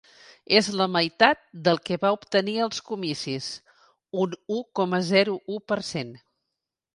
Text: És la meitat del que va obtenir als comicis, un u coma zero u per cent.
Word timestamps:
És 0.59 0.67
la 0.77 0.85
meitat 0.93 1.43
del 1.67 1.77
que 1.89 1.97
va 2.05 2.11
obtenir 2.15 2.55
als 2.63 2.79
comicis, 2.87 3.51
un 4.25 4.35
u 4.57 4.59
coma 4.81 5.03
zero 5.11 5.37
u 5.59 5.63
per 5.75 5.79
cent. 5.93 6.13